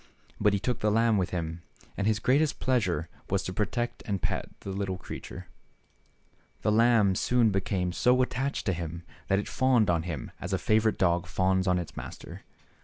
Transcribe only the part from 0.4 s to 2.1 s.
he took the lamb with him, and